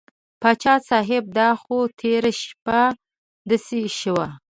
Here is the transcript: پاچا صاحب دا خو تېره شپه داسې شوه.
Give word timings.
پاچا 0.41 0.75
صاحب 0.89 1.23
دا 1.37 1.49
خو 1.61 1.77
تېره 1.99 2.31
شپه 2.41 2.79
داسې 3.49 3.79
شوه. 3.99 4.27